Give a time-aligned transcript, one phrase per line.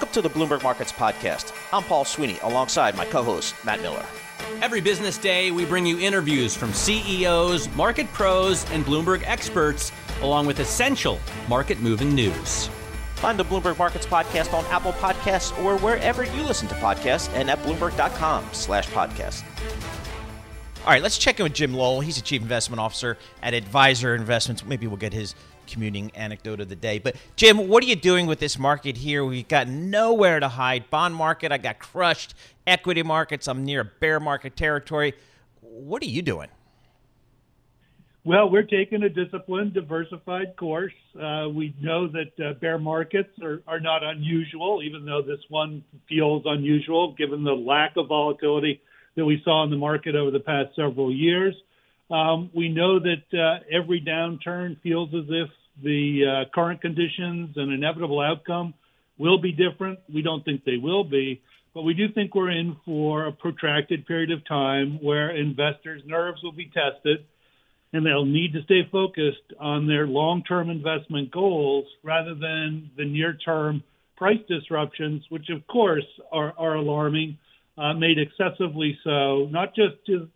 [0.00, 1.52] Welcome to the Bloomberg Markets Podcast.
[1.74, 4.06] I'm Paul Sweeney alongside my co host, Matt Miller.
[4.62, 9.92] Every business day, we bring you interviews from CEOs, market pros, and Bloomberg experts,
[10.22, 11.20] along with essential
[11.50, 12.70] market moving news.
[13.16, 17.50] Find the Bloomberg Markets Podcast on Apple Podcasts or wherever you listen to podcasts and
[17.50, 19.44] at Bloomberg.com slash podcast.
[20.86, 22.00] All right, let's check in with Jim Lowell.
[22.00, 24.64] He's the Chief Investment Officer at Adviser Investments.
[24.64, 25.34] Maybe we'll get his
[25.70, 26.98] commuting anecdote of the day.
[26.98, 29.24] But Jim, what are you doing with this market here?
[29.24, 30.90] We've got nowhere to hide.
[30.90, 32.34] Bond market, I got crushed.
[32.66, 35.14] Equity markets, I'm near bear market territory.
[35.60, 36.48] What are you doing?
[38.22, 40.92] Well, we're taking a disciplined, diversified course.
[41.18, 45.82] Uh, we know that uh, bear markets are, are not unusual, even though this one
[46.06, 48.82] feels unusual given the lack of volatility
[49.16, 51.54] that we saw in the market over the past several years.
[52.10, 55.48] Um, we know that uh, every downturn feels as if
[55.82, 58.74] the uh, current conditions and inevitable outcome
[59.18, 60.00] will be different.
[60.12, 61.40] We don't think they will be,
[61.72, 66.42] but we do think we're in for a protracted period of time where investors' nerves
[66.42, 67.24] will be tested
[67.92, 73.04] and they'll need to stay focused on their long term investment goals rather than the
[73.04, 73.82] near term
[74.16, 77.38] price disruptions, which of course are, are alarming,
[77.80, 80.28] uh, made excessively so, not just due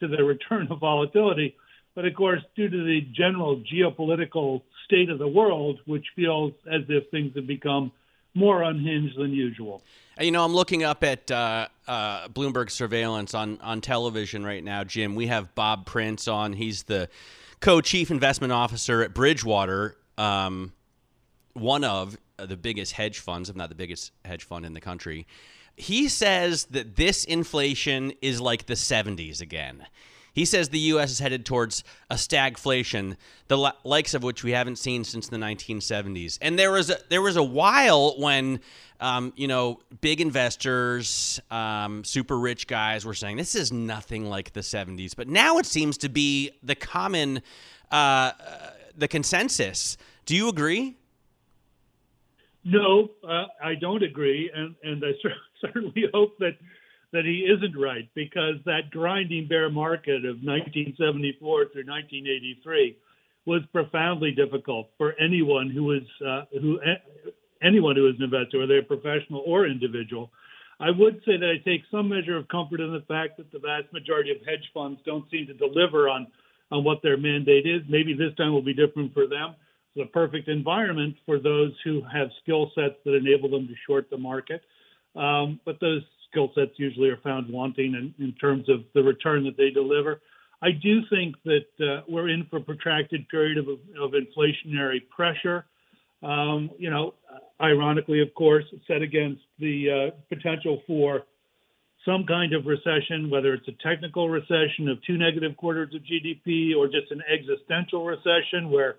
[0.00, 1.54] to the return of volatility,
[1.94, 6.82] but of course, due to the general geopolitical state of the world, which feels as
[6.88, 7.92] if things have become
[8.34, 9.82] more unhinged than usual.
[10.20, 14.84] You know, I'm looking up at uh, uh, Bloomberg surveillance on, on television right now,
[14.84, 15.14] Jim.
[15.14, 16.54] We have Bob Prince on.
[16.54, 17.08] He's the
[17.60, 20.72] co chief investment officer at Bridgewater, um,
[21.52, 25.26] one of the biggest hedge funds, if not the biggest hedge fund in the country.
[25.76, 29.86] He says that this inflation is like the 70s again.
[30.36, 31.12] He says the U.S.
[31.12, 33.16] is headed towards a stagflation,
[33.48, 36.38] the likes of which we haven't seen since the 1970s.
[36.42, 38.60] And there was a, there was a while when,
[39.00, 44.52] um, you know, big investors, um, super rich guys were saying this is nothing like
[44.52, 45.16] the 70s.
[45.16, 47.40] But now it seems to be the common,
[47.90, 48.32] uh,
[48.94, 49.96] the consensus.
[50.26, 50.96] Do you agree?
[52.68, 55.12] No, uh, I don't agree, and and I
[55.60, 56.58] certainly hope that
[57.12, 61.38] that he isn't right because that grinding bear market of 1974
[61.72, 62.96] through 1983
[63.46, 66.80] was profoundly difficult for anyone who was uh, who
[67.62, 70.32] anyone who was an investor, whether professional or individual.
[70.80, 73.60] I would say that I take some measure of comfort in the fact that the
[73.60, 76.26] vast majority of hedge funds don't seem to deliver on
[76.72, 77.82] on what their mandate is.
[77.88, 79.54] Maybe this time will be different for them.
[80.00, 84.18] A perfect environment for those who have skill sets that enable them to short the
[84.18, 84.62] market.
[85.14, 89.44] Um, but those skill sets usually are found wanting in, in, terms of the return
[89.44, 90.20] that they deliver.
[90.62, 95.64] I do think that uh, we're in for a protracted period of, of inflationary pressure.
[96.22, 97.14] Um, you know,
[97.60, 101.22] ironically, of course, set against the uh, potential for
[102.04, 106.76] some kind of recession, whether it's a technical recession of two negative quarters of GDP
[106.76, 108.96] or just an existential recession where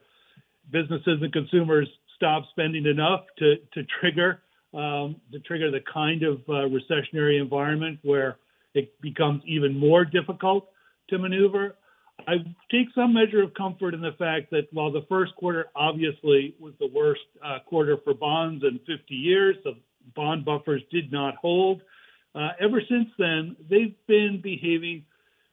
[0.72, 4.42] businesses and consumers stop spending enough to, to trigger
[4.74, 8.38] um, to trigger the kind of uh, recessionary environment where
[8.74, 10.69] it becomes even more difficult
[11.10, 11.75] to maneuver.
[12.28, 12.34] I
[12.69, 16.74] take some measure of comfort in the fact that while the first quarter obviously was
[16.80, 19.74] the worst uh, quarter for bonds in 50 years, the
[20.16, 21.81] bond buffers did not hold.
[22.36, 25.06] Uh, ever since then, they've been behaving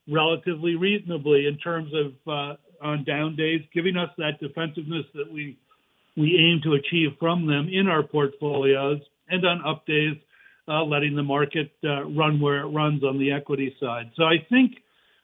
[0.09, 5.59] relatively reasonably in terms of uh, on down days, giving us that defensiveness that we
[6.17, 10.17] we aim to achieve from them in our portfolios, and on up days,
[10.69, 14.13] uh, letting the market uh, run where it runs on the equity side.
[14.17, 14.77] So I think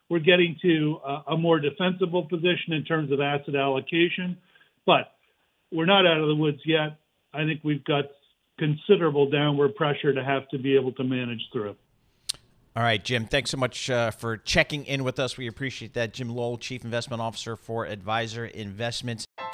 [0.09, 4.37] we're getting to a more defensible position in terms of asset allocation,
[4.85, 5.13] but
[5.71, 6.99] we're not out of the woods yet.
[7.33, 8.05] I think we've got
[8.59, 11.75] considerable downward pressure to have to be able to manage through.
[12.73, 15.35] All right, Jim, thanks so much uh, for checking in with us.
[15.35, 16.13] We appreciate that.
[16.13, 19.25] Jim Lowell, Chief Investment Officer for Adviser Investments.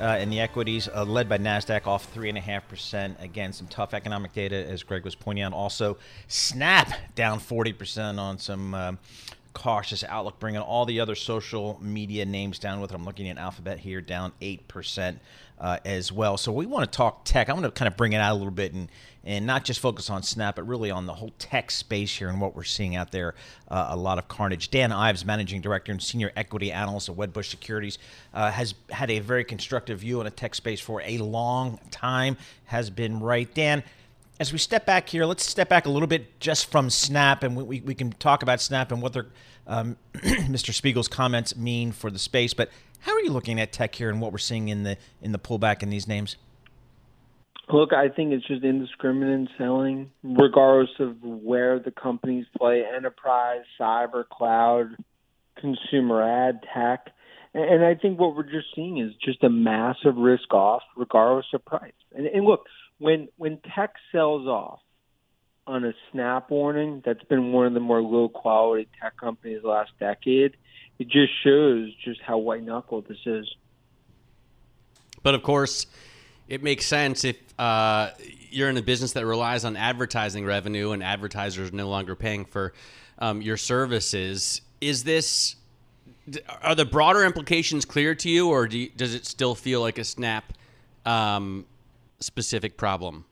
[0.00, 3.22] uh, in the equities, uh, led by NASDAQ off 3.5%.
[3.22, 5.52] Again, some tough economic data, as Greg was pointing out.
[5.52, 5.96] Also,
[6.28, 8.74] Snap down 40% on some.
[8.74, 8.98] Um,
[9.54, 12.94] cautious outlook, bringing all the other social media names down with it.
[12.94, 15.16] I'm looking at Alphabet here, down 8%
[15.60, 16.36] uh, as well.
[16.36, 17.48] So we want to talk tech.
[17.48, 18.88] I want to kind of bring it out a little bit and,
[19.24, 22.40] and not just focus on Snap, but really on the whole tech space here and
[22.40, 23.34] what we're seeing out there.
[23.68, 24.70] Uh, a lot of carnage.
[24.70, 27.98] Dan Ives, Managing Director and Senior Equity Analyst at Wedbush Securities,
[28.34, 32.36] uh, has had a very constructive view on a tech space for a long time,
[32.66, 33.52] has been right.
[33.54, 33.82] Dan,
[34.38, 37.56] as we step back here, let's step back a little bit just from Snap, and
[37.56, 39.26] we, we can talk about Snap and what their,
[39.66, 40.74] um, Mr.
[40.74, 42.52] Spiegel's comments mean for the space.
[42.52, 42.68] But
[43.00, 45.38] how are you looking at tech here and what we're seeing in the in the
[45.38, 46.36] pullback in these names?
[47.72, 54.28] Look, I think it's just indiscriminate selling, regardless of where the companies play: enterprise, cyber,
[54.28, 54.96] cloud,
[55.56, 57.10] consumer ad, tech.
[57.54, 61.64] And I think what we're just seeing is just a massive risk off, regardless of
[61.64, 61.92] price.
[62.14, 62.66] And, and look,
[62.98, 64.80] when when tech sells off
[65.66, 69.92] on a snap warning, that's been one of the more low quality tech companies last
[69.98, 70.56] decade.
[70.98, 73.52] It just shows just how white knuckled this is.
[75.22, 75.86] But of course,
[76.48, 78.10] it makes sense if uh,
[78.50, 82.72] you're in a business that relies on advertising revenue and advertisers no longer paying for
[83.18, 84.60] um, your services.
[84.80, 85.56] Is this
[86.62, 89.98] are the broader implications clear to you, or do you, does it still feel like
[89.98, 90.52] a snap
[91.04, 91.66] um,
[92.20, 93.24] specific problem?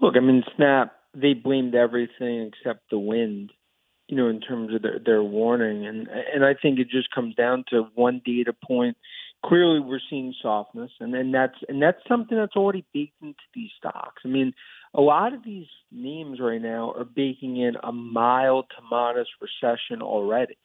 [0.00, 3.52] Look, I mean, Snap, they blamed everything except the wind,
[4.08, 5.86] you know, in terms of their, their warning.
[5.86, 8.96] And, and I think it just comes down to one data point.
[9.44, 13.70] Clearly, we're seeing softness, and then that's and that's something that's already baked into these
[13.78, 14.22] stocks.
[14.24, 14.52] I mean,
[14.94, 20.02] a lot of these names right now are baking in a mild to modest recession
[20.02, 20.58] already.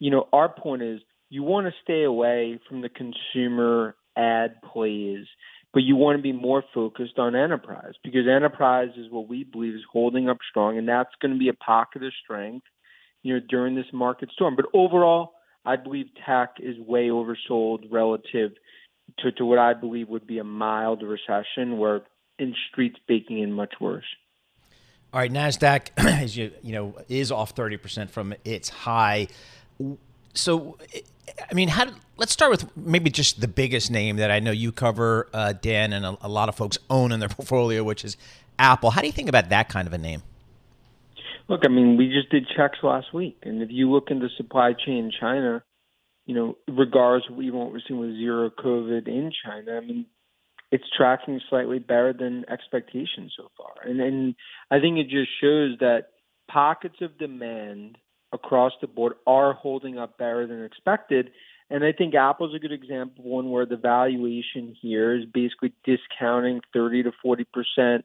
[0.00, 5.26] You know, our point is you want to stay away from the consumer ad plays
[5.72, 9.74] but you want to be more focused on enterprise because enterprise is what we believe
[9.74, 12.66] is holding up strong, and that's going to be a pocket of strength,
[13.22, 14.56] you know, during this market storm.
[14.56, 15.32] But overall,
[15.64, 18.52] I believe tech is way oversold relative
[19.20, 22.02] to, to what I believe would be a mild recession, where
[22.38, 24.04] in streets baking in much worse.
[25.12, 29.28] All right, Nasdaq, as you you know, is off thirty percent from its high.
[30.34, 30.78] So
[31.50, 31.86] I mean, how?
[32.16, 35.92] let's start with maybe just the biggest name that I know you cover, uh, Dan,
[35.92, 38.16] and a, a, lot of folks own in their portfolio, which is
[38.58, 38.90] Apple.
[38.90, 40.22] How do you think about that kind of a name?
[41.48, 44.74] Look, I mean, we just did checks last week, and if you look into supply
[44.74, 45.64] chain in China,
[46.26, 50.06] you know, regardless of what we're seeing with zero COVID in China, I mean,
[50.70, 54.34] it's tracking slightly better than expectations so far, and and
[54.70, 56.08] I think it just shows that
[56.50, 57.96] pockets of demand
[58.32, 61.30] across the board are holding up better than expected.
[61.70, 66.60] And I think Apple's a good example one where the valuation here is basically discounting
[66.74, 68.04] 30 to 40 percent,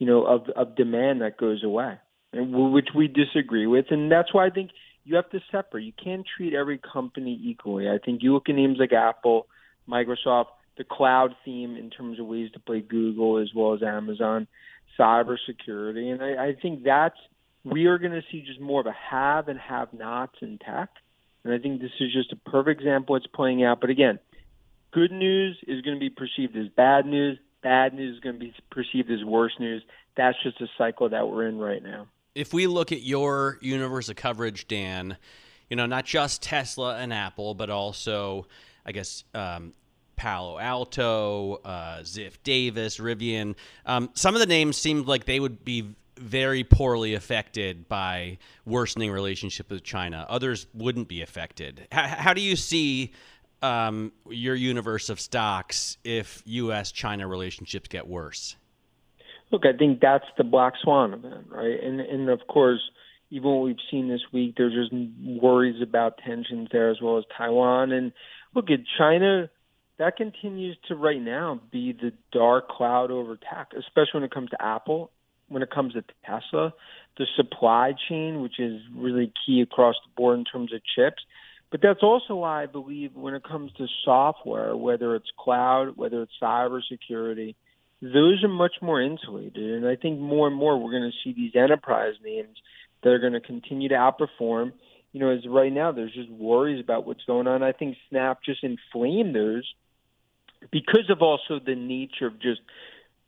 [0.00, 1.98] you know, of of demand that goes away,
[2.32, 3.86] which we disagree with.
[3.90, 4.70] And that's why I think
[5.04, 5.84] you have to separate.
[5.84, 7.88] You can't treat every company equally.
[7.88, 9.46] I think you look at names like Apple,
[9.88, 10.46] Microsoft,
[10.78, 14.46] the cloud theme in terms of ways to play Google as well as Amazon,
[14.98, 17.16] cybersecurity, and I, I think that's
[17.64, 20.90] we are going to see just more of a have and have nots in tech.
[21.44, 23.80] And I think this is just a perfect example it's playing out.
[23.80, 24.18] But again,
[24.92, 27.38] good news is going to be perceived as bad news.
[27.62, 29.82] Bad news is going to be perceived as worse news.
[30.16, 32.08] That's just a cycle that we're in right now.
[32.34, 35.16] If we look at your universe of coverage, Dan,
[35.68, 38.46] you know, not just Tesla and Apple, but also,
[38.86, 39.74] I guess, um,
[40.16, 43.54] Palo Alto, uh, Ziff Davis, Rivian.
[43.84, 49.10] Um, some of the names seemed like they would be very poorly affected by worsening
[49.10, 50.24] relationship with China.
[50.28, 51.86] Others wouldn't be affected.
[51.90, 53.12] How, how do you see
[53.62, 58.56] um, your universe of stocks if U.S.-China relationships get worse?
[59.52, 61.78] Look, I think that's the black swan event, right?
[61.82, 62.80] And and of course,
[63.30, 64.92] even what we've seen this week, there's just
[65.42, 67.92] worries about tensions there as well as Taiwan.
[67.92, 68.12] And
[68.54, 69.50] look at China
[69.98, 74.50] that continues to right now be the dark cloud over tech, especially when it comes
[74.50, 75.12] to Apple
[75.52, 76.72] when it comes to Tesla,
[77.18, 81.22] the supply chain, which is really key across the board in terms of chips.
[81.70, 86.22] But that's also why I believe when it comes to software, whether it's cloud, whether
[86.22, 87.54] it's cybersecurity,
[88.02, 89.56] those are much more insulated.
[89.56, 92.58] And I think more and more we're going to see these enterprise names
[93.02, 94.72] that are going to continue to outperform.
[95.12, 97.62] You know, as right now there's just worries about what's going on.
[97.62, 99.72] I think Snap just inflamed those
[100.70, 102.60] because of also the nature of just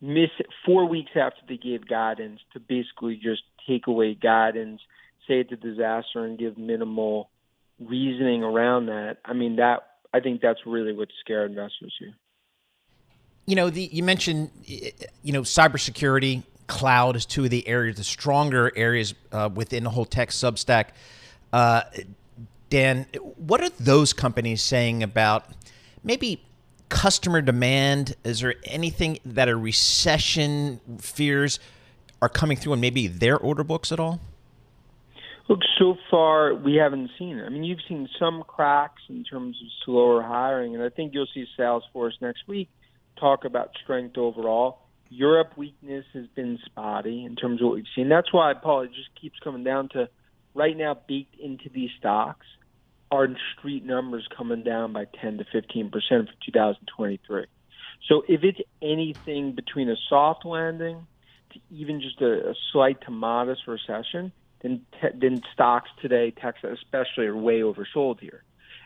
[0.00, 0.30] miss
[0.66, 4.80] four weeks after they gave guidance to basically just take away guidance,
[5.28, 7.30] say it's a disaster, and give minimal
[7.80, 9.18] reasoning around that.
[9.24, 12.14] I mean, that I think that's really what scared investors here.
[13.46, 18.04] You know, the, you mentioned, you know, cybersecurity, cloud is two of the areas, the
[18.04, 20.88] stronger areas uh, within the whole tech substack.
[21.52, 21.82] Uh,
[22.70, 25.46] Dan, what are those companies saying about
[26.02, 26.42] maybe
[26.88, 28.14] customer demand?
[28.24, 31.60] Is there anything that a recession fears
[32.22, 34.20] are coming through and maybe their order books at all?
[35.48, 37.44] Look, so far we haven't seen it.
[37.44, 41.28] I mean, you've seen some cracks in terms of slower hiring, and I think you'll
[41.34, 42.70] see Salesforce next week
[43.18, 44.78] talk about strength overall.
[45.08, 48.08] Europe weakness has been spotty in terms of what we've seen.
[48.08, 50.08] That's why, Paul, it just keeps coming down to
[50.54, 52.46] right now baked into these stocks
[53.10, 53.28] are
[53.58, 57.46] street numbers coming down by 10 to 15 percent for 2023.
[58.08, 61.06] So if it's anything between a soft landing
[61.52, 66.78] to even just a, a slight to modest recession, then te- then stocks today, Texas
[66.82, 68.42] especially, are way oversold here,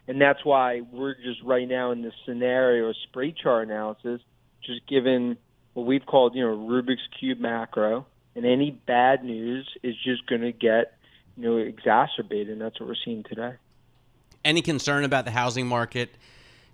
[0.08, 4.22] and that's why we're just right now in this scenario of spray chart analysis,
[4.64, 5.36] just given
[5.74, 10.40] what we've called you know Rubik's cube macro, and any bad news is just going
[10.40, 10.96] to get
[11.36, 13.52] you know exacerbated, and that's what we're seeing today.
[14.44, 16.10] Any concern about the housing market?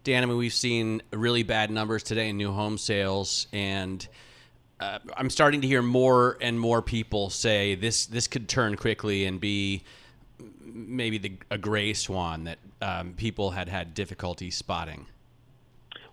[0.04, 4.06] Dan, I mean, we've seen really bad numbers today in new home sales, and
[4.78, 9.24] uh, I'm starting to hear more and more people say this this could turn quickly
[9.24, 9.82] and be
[10.60, 15.06] maybe the, a gray swan that um, people had had difficulty spotting.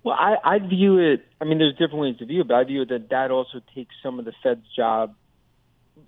[0.04, 1.26] Well, I, I view it.
[1.40, 3.62] I mean, there's different ways to view it, but I view it that that also
[3.76, 5.16] takes some of the Fed's job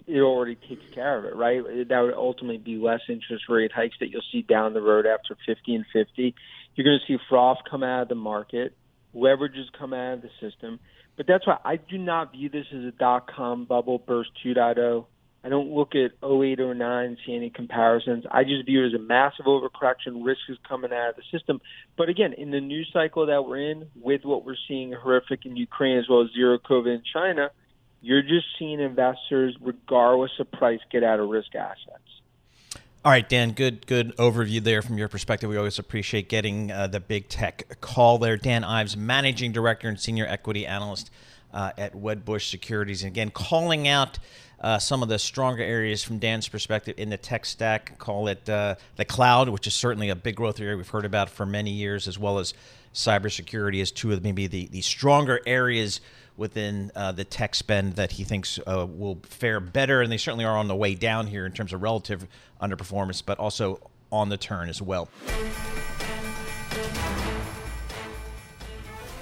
[0.07, 1.61] it already takes care of it, right?
[1.87, 5.37] That would ultimately be less interest rate hikes that you'll see down the road after
[5.45, 6.35] 50 and 50.
[6.75, 8.75] You're going to see froth come out of the market,
[9.15, 10.79] leverages come out of the system.
[11.15, 15.05] But that's why I do not view this as a dot com bubble burst 2.0.
[15.43, 18.23] I don't look at 08 or 09 and see any comparisons.
[18.31, 20.23] I just view it as a massive overcorrection.
[20.23, 21.59] Risk is coming out of the system.
[21.97, 25.57] But again, in the news cycle that we're in, with what we're seeing horrific in
[25.57, 27.51] Ukraine as well as zero COVID in China–
[28.03, 32.03] you're just seeing investors, regardless of price, get out of risk assets.
[33.05, 35.49] All right, Dan, good good overview there from your perspective.
[35.49, 38.35] We always appreciate getting uh, the big tech call there.
[38.35, 41.11] Dan Ives, Managing Director and Senior Equity Analyst
[41.53, 43.03] uh, at Wedbush Securities.
[43.03, 44.19] And again, calling out
[44.63, 47.99] uh, some of the stronger areas from Dan's perspective in the tech stack.
[47.99, 51.29] Call it uh, the cloud, which is certainly a big growth area we've heard about
[51.29, 52.53] for many years, as well as
[52.93, 55.99] cybersecurity as two of maybe the, the stronger areas
[56.37, 60.45] within uh, the tech spend that he thinks uh, will fare better, and they certainly
[60.45, 62.25] are on the way down here in terms of relative
[62.61, 63.79] underperformance, but also
[64.11, 65.09] on the turn as well.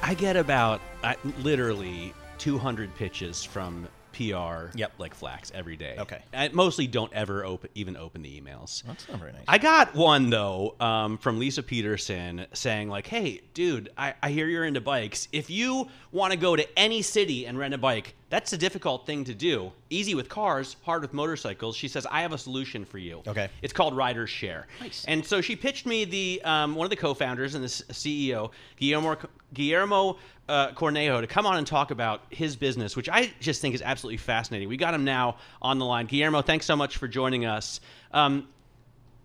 [0.03, 4.93] I get about uh, literally 200 pitches from PR yep.
[4.97, 5.95] like Flacks every day.
[5.99, 6.21] Okay.
[6.33, 8.83] I mostly don't ever open even open the emails.
[8.83, 9.43] That's not very nice.
[9.47, 14.47] I got one though um, from Lisa Peterson saying like, "Hey, dude, I, I hear
[14.47, 15.27] you're into bikes.
[15.31, 19.05] If you want to go to any city and rent a bike, That's a difficult
[19.05, 19.73] thing to do.
[19.89, 21.75] Easy with cars, hard with motorcycles.
[21.75, 23.49] She says, "I have a solution for you." Okay.
[23.61, 24.67] It's called Riders Share.
[24.79, 25.03] Nice.
[25.05, 29.17] And so she pitched me the um, one of the co-founders and the CEO, Guillermo
[29.53, 33.75] Guillermo uh, Cornejo, to come on and talk about his business, which I just think
[33.75, 34.69] is absolutely fascinating.
[34.69, 36.05] We got him now on the line.
[36.05, 37.81] Guillermo, thanks so much for joining us.
[38.13, 38.47] Um,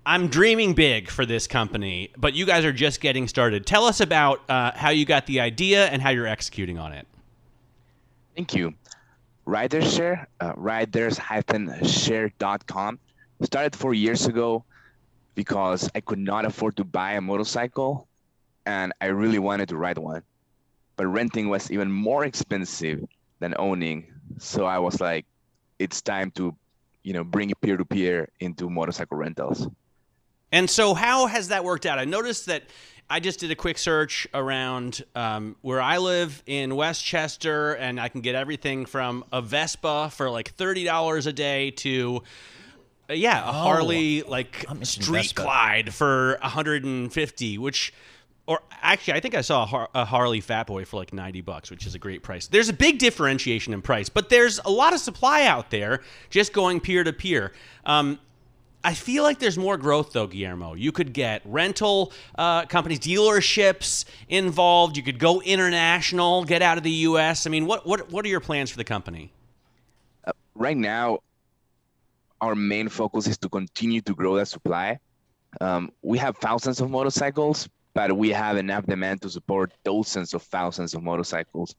[0.05, 3.67] I'm dreaming big for this company, but you guys are just getting started.
[3.67, 7.07] Tell us about uh, how you got the idea and how you're executing on it.
[8.35, 8.75] Thank you.
[9.47, 12.99] Riders Share, uh, riders-share.com,
[13.43, 14.65] started four years ago
[15.37, 18.09] because I could not afford to buy a motorcycle
[18.67, 20.25] and I really wanted to ride one.
[20.97, 23.05] But renting was even more expensive
[23.38, 24.12] than owning.
[24.38, 25.25] So I was like,
[25.79, 26.53] it's time to,
[27.05, 29.69] you know, bring peer to peer into motorcycle rentals.
[30.53, 31.99] And so, how has that worked out?
[31.99, 32.62] I noticed that
[33.09, 38.09] I just did a quick search around um, where I live in Westchester, and I
[38.09, 42.23] can get everything from a Vespa for like thirty dollars a day to,
[43.09, 45.43] uh, yeah, a Harley like I'm Street Vespa.
[45.43, 47.93] Clyde for hundred and fifty, which.
[48.49, 51.41] Or actually, I think I saw a, Har- a Harley Fat Boy for like ninety
[51.41, 52.47] bucks, which is a great price.
[52.47, 56.53] There's a big differentiation in price, but there's a lot of supply out there just
[56.53, 57.53] going peer to peer.
[58.87, 60.75] I feel like there's more growth though, Guillermo.
[60.75, 64.97] You could get rental uh, companies, dealerships involved.
[64.97, 67.49] You could go international, get out of the U.S.
[67.49, 69.33] I mean, what what what are your plans for the company?
[70.55, 71.19] right now,
[72.40, 75.00] our main focus is to continue to grow that supply.
[75.61, 80.43] Um, we have thousands of motorcycles, but we have enough demand to support dozens of
[80.43, 81.75] thousands of motorcycles.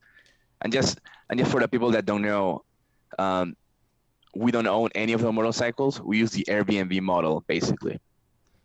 [0.60, 1.00] And just
[1.30, 2.64] and just for the people that don't know,
[3.18, 3.56] um,
[4.38, 6.00] we don't own any of the motorcycles.
[6.00, 7.98] We use the Airbnb model, basically.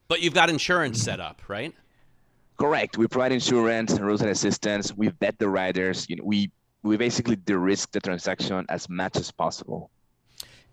[0.08, 1.74] But you've got insurance set up, right?
[2.60, 2.98] Correct.
[2.98, 4.96] We provide insurance, and roadside assistance.
[4.96, 6.06] We vet the riders.
[6.08, 6.52] You know, we
[6.84, 9.90] we basically de-risk the transaction as much as possible.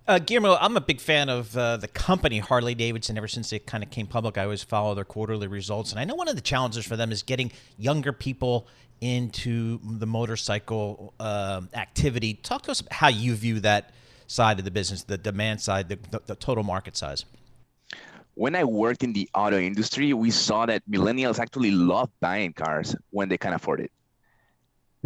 [0.07, 3.17] Uh, Guillermo, I'm a big fan of uh, the company Harley Davidson.
[3.17, 6.05] Ever since it kind of came public, I always follow their quarterly results, and I
[6.05, 8.67] know one of the challenges for them is getting younger people
[9.01, 12.35] into the motorcycle um activity.
[12.35, 13.95] Talk to us about how you view that
[14.31, 17.25] side of the business, the demand side, the, the, the total market size.
[18.35, 22.95] when I worked in the auto industry, we saw that millennials actually love buying cars
[23.11, 23.91] when they can afford it.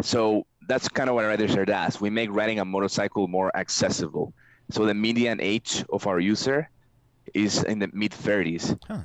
[0.02, 2.00] So that's kind of what Riders Share does.
[2.00, 4.34] We make riding a motorcycle more accessible.
[4.70, 6.68] So the median age of our user
[7.32, 8.78] is in the mid 30s.
[8.87, 9.00] Huh.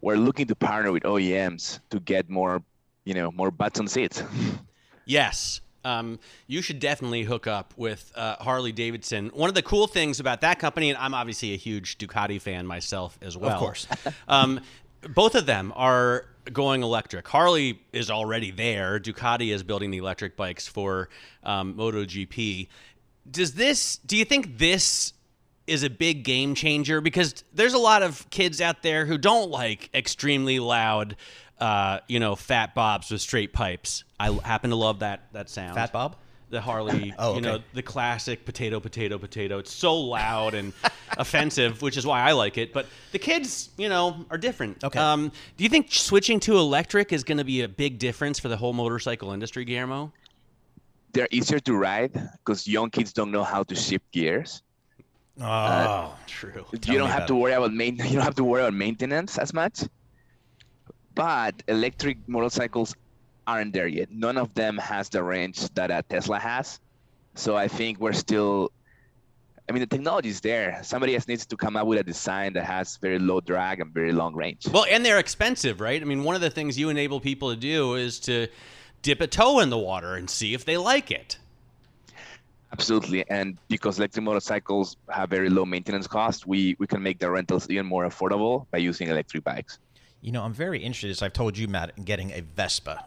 [0.00, 2.62] We're looking to partner with OEMs to get more,
[3.04, 4.22] you know, more butts on seats.
[5.04, 5.60] Yes.
[5.84, 9.30] Um, you should definitely hook up with uh, Harley Davidson.
[9.34, 12.66] One of the cool things about that company, and I'm obviously a huge Ducati fan
[12.66, 13.52] myself as well.
[13.52, 13.86] Of course.
[14.28, 14.60] um,
[15.14, 17.26] both of them are going electric.
[17.28, 18.98] Harley is already there.
[19.00, 21.08] Ducati is building the electric bikes for
[21.42, 22.68] um, MotoGP.
[23.30, 23.96] Does this?
[23.98, 25.14] Do you think this
[25.66, 27.00] is a big game changer?
[27.00, 31.16] Because there's a lot of kids out there who don't like extremely loud,
[31.60, 34.04] uh, you know, fat bobs with straight pipes.
[34.18, 35.74] I happen to love that that sound.
[35.74, 36.16] Fat Bob?
[36.50, 37.64] The Harley, Oh, you know, okay.
[37.72, 39.58] the classic potato, potato, potato.
[39.58, 40.72] It's so loud and
[41.18, 42.72] offensive, which is why I like it.
[42.72, 44.84] But the kids, you know, are different.
[44.84, 44.98] Okay.
[44.98, 48.48] Um, do you think switching to electric is going to be a big difference for
[48.48, 50.12] the whole motorcycle industry, Guillermo?
[51.12, 52.12] They're easier to ride
[52.44, 54.62] because young kids don't know how to shift gears.
[55.40, 56.64] Oh, True.
[56.80, 59.38] Tell you don't have to worry about main, you don't have to worry about maintenance
[59.38, 59.82] as much.
[61.14, 62.94] But electric motorcycles
[63.46, 64.10] aren't there yet.
[64.10, 66.80] None of them has the range that a Tesla has.
[67.34, 68.70] So I think we're still
[69.68, 70.80] I mean the technology is there.
[70.82, 73.92] Somebody else needs to come up with a design that has very low drag and
[73.92, 74.68] very long range.
[74.68, 76.00] Well, and they're expensive, right?
[76.00, 78.48] I mean, one of the things you enable people to do is to
[79.00, 81.38] dip a toe in the water and see if they like it.
[82.72, 83.24] Absolutely.
[83.30, 87.70] And because electric motorcycles have very low maintenance costs, we, we can make the rentals
[87.70, 89.78] even more affordable by using electric bikes.
[90.24, 93.04] You know, I'm very interested, as I've told you, Matt, in getting a Vespa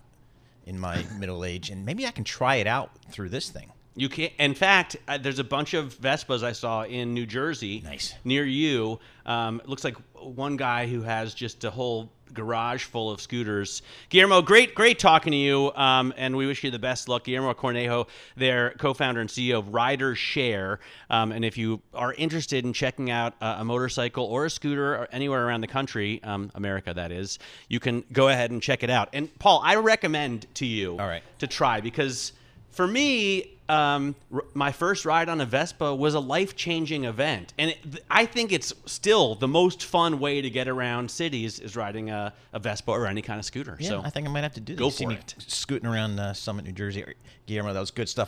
[0.68, 3.72] in my middle age, and maybe I can try it out through this thing.
[3.96, 4.30] You can.
[4.38, 8.14] In fact, uh, there's a bunch of Vespas I saw in New Jersey, Nice.
[8.24, 9.00] near you.
[9.26, 13.82] Um, it looks like one guy who has just a whole garage full of scooters.
[14.10, 17.24] Guillermo, great, great talking to you, um, and we wish you the best luck.
[17.24, 20.80] Guillermo Cornejo, their co-founder and CEO of Riders Share.
[21.10, 24.96] Um, and if you are interested in checking out a, a motorcycle or a scooter
[24.96, 28.84] or anywhere around the country, um, America that is, you can go ahead and check
[28.84, 29.10] it out.
[29.14, 31.24] And Paul, I recommend to you All right.
[31.40, 32.34] to try because
[32.70, 37.54] for me, um, r- my first ride on a Vespa was a life changing event.
[37.58, 41.60] And it, th- I think it's still the most fun way to get around cities
[41.60, 43.78] is riding a, a Vespa or any kind of scooter.
[43.80, 44.80] Yeah, so I think I might have to do this.
[44.80, 45.36] Go See for me it.
[45.40, 47.04] Scooting around uh, Summit, New Jersey.
[47.46, 48.28] Guillermo, that was good stuff.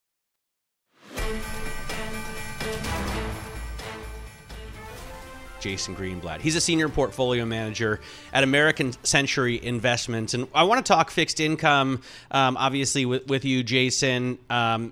[5.61, 6.41] Jason Greenblath.
[6.41, 8.01] He's a senior portfolio manager
[8.33, 10.33] at American Century Investments.
[10.33, 14.37] And I want to talk fixed income, um, obviously, with, with you, Jason.
[14.49, 14.91] Um,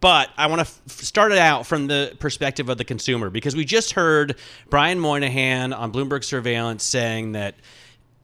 [0.00, 3.54] but I want to f- start it out from the perspective of the consumer because
[3.54, 4.36] we just heard
[4.70, 7.54] Brian Moynihan on Bloomberg Surveillance saying that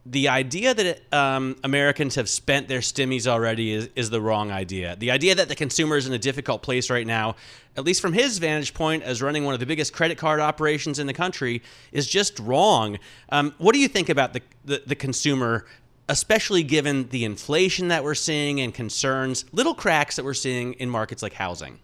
[0.04, 4.96] the idea that um, Americans have spent their stimmies already is, is the wrong idea.
[4.96, 7.36] The idea that the consumer is in a difficult place right now,
[7.76, 10.98] at least from his vantage point as running one of the biggest credit card operations
[10.98, 11.62] in the country,
[11.92, 12.98] is just wrong.
[13.28, 15.66] Um, what do you think about the, the, the consumer,
[16.08, 20.90] especially given the inflation that we're seeing and concerns, little cracks that we're seeing in
[20.90, 21.78] markets like housing?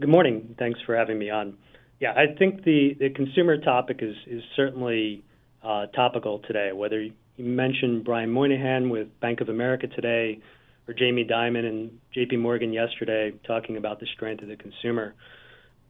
[0.00, 0.54] Good morning.
[0.58, 1.58] Thanks for having me on.
[2.00, 5.22] Yeah, I think the, the consumer topic is, is certainly
[5.64, 6.72] uh, topical today.
[6.72, 10.40] Whether you mentioned Brian Moynihan with Bank of America today,
[10.88, 12.36] or Jamie Dimon and J.P.
[12.36, 15.14] Morgan yesterday talking about the strength of the consumer,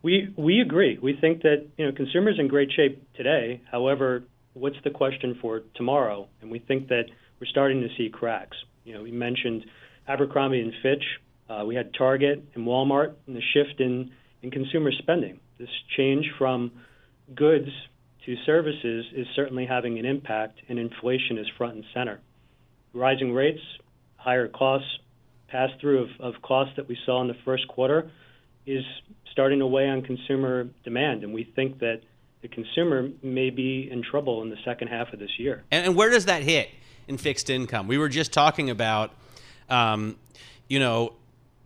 [0.03, 0.99] we we agree.
[1.01, 3.61] We think that you know consumers in great shape today.
[3.71, 6.29] However, what's the question for tomorrow?
[6.41, 7.05] And we think that
[7.41, 8.57] we're starting to see cracks.
[8.85, 9.65] You know, we mentioned
[10.09, 11.05] Abercrombie and Fitch.
[11.49, 14.11] Uh, we had Target and Walmart, and the shift in
[14.43, 15.41] in consumer spending.
[15.59, 16.73] This change from
[17.35, 17.69] goods
[18.27, 22.21] to services is certainly having an impact, and inflation is front and center.
[22.93, 23.61] Rising rates,
[24.17, 24.89] higher costs,
[25.49, 28.11] pass through of, costs that we saw in the first quarter
[28.65, 28.85] is
[29.31, 32.01] starting to weigh on consumer demand, and we think that
[32.43, 35.63] the consumer may be in trouble in the second half of this year.
[35.71, 36.71] And, and where does that hit
[37.09, 37.87] in fixed income?
[37.87, 39.13] We were just talking about,
[39.69, 40.17] um,
[40.69, 41.15] you know,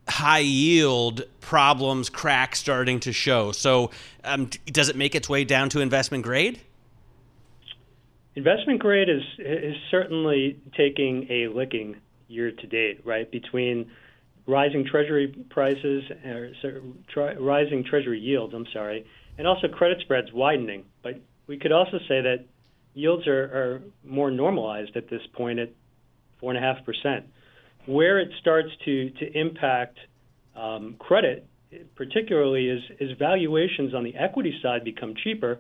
[0.09, 3.53] high yield problems, cracks starting to show.
[3.53, 3.90] So,
[4.25, 6.61] um, does it make its way down to investment grade?
[8.35, 11.97] Investment grade is is certainly taking a licking
[12.29, 13.31] year to date, right?
[13.31, 13.90] Between
[14.47, 16.51] rising treasury prices, or
[17.09, 19.07] tri- rising treasury yields, I'm sorry,
[19.38, 20.85] and also credit spreads widening.
[21.03, 22.45] But we could also say that
[22.95, 25.71] yields are, are more normalized at this point at
[26.38, 27.27] four and a half percent.
[27.87, 29.99] Where it starts to to impact
[30.57, 31.46] um, credit,
[31.94, 35.59] particularly, is is valuations on the equity side become cheaper.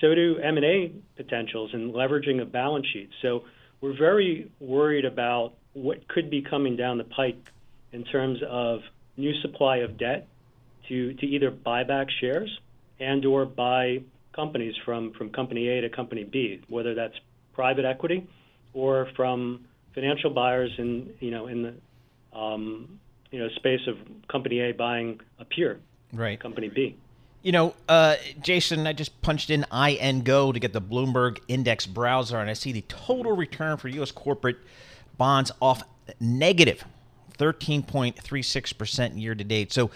[0.00, 3.12] So do M&A potentials and leveraging of balance sheets.
[3.20, 3.44] So
[3.80, 7.44] we're very worried about what could be coming down the pike
[7.92, 8.80] in terms of
[9.16, 10.28] new supply of debt
[10.88, 12.50] to to either buy back shares
[13.00, 13.98] and or buy
[14.34, 17.14] companies from from company A to company B, whether that's
[17.52, 18.26] private equity
[18.72, 22.98] or from financial buyers in you know in the um,
[23.30, 23.96] you know space of
[24.28, 25.80] company A buying a peer,
[26.12, 26.38] right?
[26.38, 26.96] Company B.
[27.42, 32.38] You know, uh, Jason, I just punched in INGO to get the Bloomberg Index browser,
[32.38, 34.12] and I see the total return for U.S.
[34.12, 34.58] corporate
[35.18, 35.82] bonds off
[36.20, 36.84] negative
[37.38, 39.72] 13.36% year to date.
[39.72, 39.90] So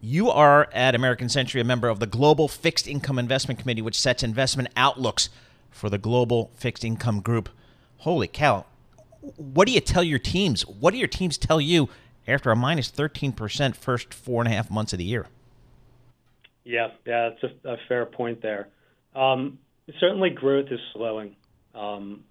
[0.00, 3.98] you are at American Century a member of the Global Fixed Income Investment Committee, which
[3.98, 5.28] sets investment outlooks
[5.70, 7.48] for the global fixed income group.
[7.98, 8.66] Holy cow.
[9.36, 10.62] What do you tell your teams?
[10.66, 11.88] What do your teams tell you
[12.26, 15.26] after a minus 13% first four and a half months of the year?
[16.64, 18.68] Yeah, yeah, that's a, a fair point there.
[19.14, 19.58] Um,
[19.98, 21.36] certainly, growth is slowing.
[21.74, 22.24] Um,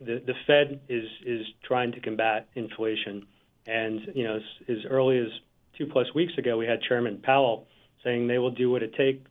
[0.00, 3.26] the the Fed is is trying to combat inflation,
[3.66, 5.28] and you know as, as early as
[5.76, 7.66] two plus weeks ago, we had Chairman Powell
[8.04, 9.30] saying they will do what it takes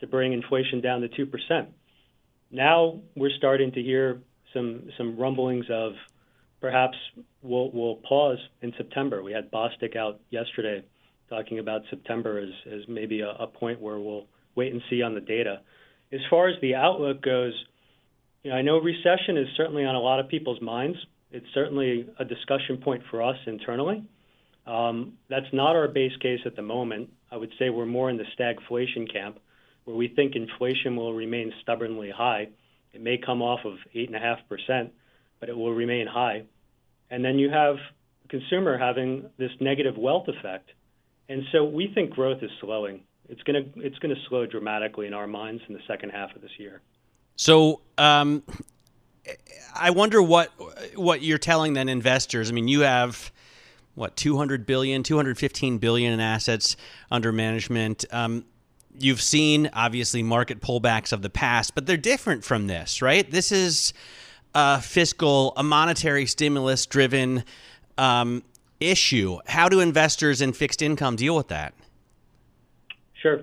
[0.00, 1.66] to bring inflation down to 2%.
[2.50, 4.20] Now we're starting to hear
[4.52, 5.92] some some rumblings of
[6.60, 6.96] perhaps
[7.42, 9.22] we'll, we'll pause in September.
[9.22, 10.84] We had Bostic out yesterday
[11.28, 15.14] talking about September as, as maybe a, a point where we'll wait and see on
[15.14, 15.60] the data.
[16.12, 17.54] As far as the outlook goes,
[18.42, 20.98] you know, I know recession is certainly on a lot of people's minds.
[21.30, 24.04] It's certainly a discussion point for us internally.
[24.66, 27.10] Um, that's not our base case at the moment.
[27.30, 29.38] I would say we're more in the stagflation camp,
[29.84, 32.48] where we think inflation will remain stubbornly high.
[32.92, 34.90] It may come off of 8.5%,
[35.40, 36.44] but it will remain high.
[37.10, 37.76] And then you have
[38.22, 40.70] the consumer having this negative wealth effect.
[41.28, 43.00] And so we think growth is slowing.
[43.28, 46.34] It's going to it's going to slow dramatically in our minds in the second half
[46.34, 46.80] of this year.
[47.36, 48.42] So um,
[49.74, 50.50] I wonder what
[50.94, 52.50] what you're telling then investors.
[52.50, 53.32] I mean, you have
[53.94, 56.76] what 200 billion, 215 billion in assets
[57.10, 58.04] under management.
[58.10, 58.44] Um,
[58.98, 63.30] you've seen obviously market pullbacks of the past, but they're different from this, right?
[63.30, 63.92] This is
[64.54, 67.44] a fiscal, a monetary stimulus driven
[67.98, 68.42] um,
[68.80, 69.38] issue.
[69.46, 71.74] How do investors in fixed income deal with that?
[73.22, 73.42] Sure.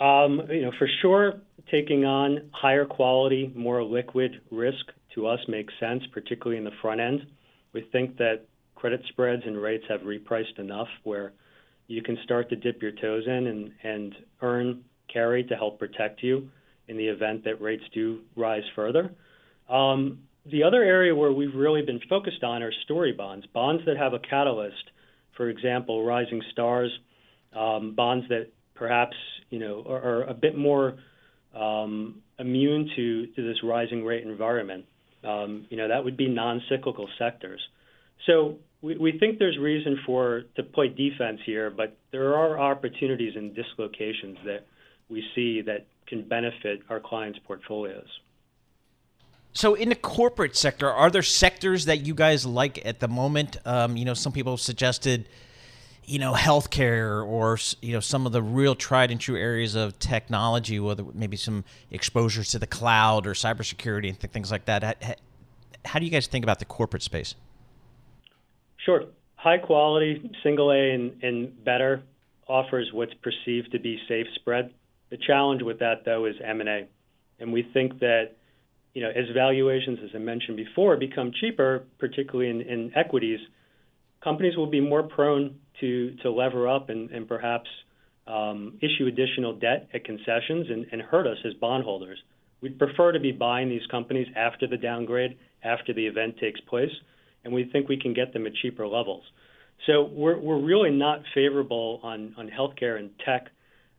[0.00, 5.72] Um, you know, for sure, taking on higher quality, more liquid risk to us makes
[5.78, 7.26] sense, particularly in the front end.
[7.72, 11.32] We think that credit spreads and rates have repriced enough where
[11.86, 16.22] you can start to dip your toes in and, and earn carry to help protect
[16.22, 16.48] you
[16.88, 19.10] in the event that rates do rise further.
[19.68, 23.96] Um, the other area where we've really been focused on are story bonds, bonds that
[23.96, 24.90] have a catalyst.
[25.36, 26.90] For example, rising stars,
[27.56, 29.16] um, bonds that perhaps
[29.50, 30.96] you know are, are a bit more
[31.54, 34.84] um, immune to, to this rising rate environment.
[35.24, 37.60] Um, you know that would be non-cyclical sectors.
[38.26, 43.34] So we, we think there's reason for to play defense here, but there are opportunities
[43.34, 44.66] and dislocations that
[45.08, 48.06] we see that can benefit our clients' portfolios.
[49.54, 53.56] So, in the corporate sector, are there sectors that you guys like at the moment?
[53.64, 55.28] Um, you know, some people have suggested,
[56.04, 59.96] you know, healthcare or you know some of the real tried and true areas of
[60.00, 65.20] technology, whether maybe some exposures to the cloud or cybersecurity and th- things like that.
[65.84, 67.36] How do you guys think about the corporate space?
[68.84, 69.04] Sure,
[69.36, 72.02] high quality, single A and, and better
[72.48, 74.74] offers what's perceived to be safe spread.
[75.10, 76.88] The challenge with that, though, is M&A,
[77.38, 78.32] and we think that
[78.94, 83.40] you know, as valuations, as I mentioned before, become cheaper, particularly in, in equities,
[84.22, 87.68] companies will be more prone to, to lever up and, and perhaps
[88.26, 92.18] um, issue additional debt at concessions and, and hurt us as bondholders.
[92.60, 96.92] We'd prefer to be buying these companies after the downgrade, after the event takes place,
[97.44, 99.24] and we think we can get them at cheaper levels.
[99.86, 103.48] So we're, we're really not favorable on, on healthcare and tech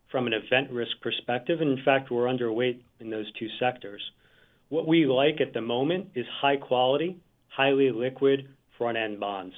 [0.09, 1.61] from an event risk perspective.
[1.61, 4.01] And in fact, we're underweight in those two sectors.
[4.75, 9.55] What we like at the moment is high quality, highly liquid front end bonds.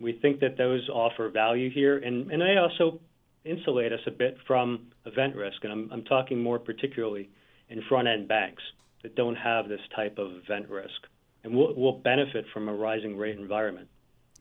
[0.00, 3.00] We think that those offer value here, and, and they also
[3.44, 5.62] insulate us a bit from event risk.
[5.62, 7.28] And I'm, I'm talking more particularly
[7.68, 8.62] in front end banks
[9.02, 11.02] that don't have this type of event risk
[11.42, 13.88] and will, will benefit from a rising rate environment.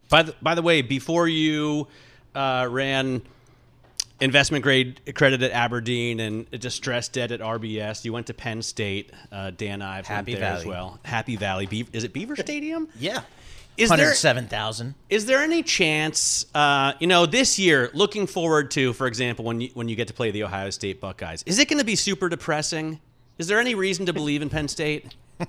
[0.07, 1.89] By the, by the way, before you
[2.33, 3.21] uh, ran
[4.23, 8.05] investment grade credit at Aberdeen and distressed debt at RBS.
[8.05, 9.11] You went to Penn State.
[9.31, 10.61] Uh, Dan Ives Happy went there Valley.
[10.61, 10.99] as well.
[11.03, 11.65] Happy Valley.
[11.65, 12.87] Be- is it Beaver Stadium?
[12.99, 13.21] Yeah.
[13.75, 14.93] Is there 107,000.
[15.09, 19.61] is there any chance, uh, you know, this year, looking forward to, for example, when
[19.61, 21.95] you, when you get to play the Ohio State Buckeyes, is it going to be
[21.95, 22.99] super depressing?
[23.39, 25.15] Is there any reason to believe in Penn State?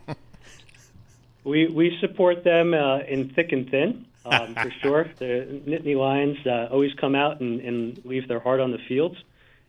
[1.45, 5.05] We we support them uh, in thick and thin, um, for sure.
[5.19, 9.17] The Nittany Lions uh, always come out and, and leave their heart on the fields.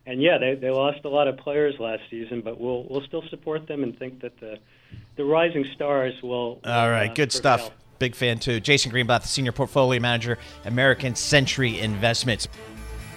[0.05, 3.23] And yeah, they, they lost a lot of players last season, but we'll we'll still
[3.29, 4.59] support them and think that the
[5.15, 6.59] the rising stars will.
[6.63, 7.57] All right, uh, good prevail.
[7.57, 7.71] stuff.
[7.97, 8.59] Big fan too.
[8.59, 12.47] Jason Greenblath, the senior portfolio manager, American Century Investments.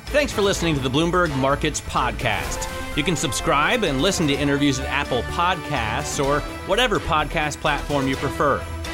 [0.07, 2.67] Thanks for listening to the Bloomberg Markets Podcast.
[2.97, 8.17] You can subscribe and listen to interviews at Apple Podcasts or whatever podcast platform you
[8.17, 8.65] prefer.